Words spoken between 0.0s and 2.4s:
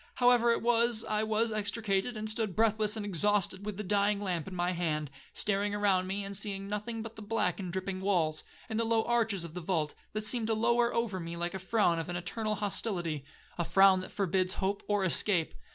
However it was, I was extricated, and